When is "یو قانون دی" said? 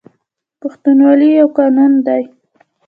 1.39-2.23